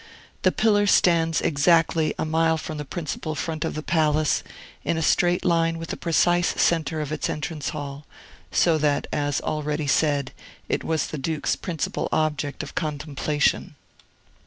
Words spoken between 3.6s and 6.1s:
of the palace, in a straight line with the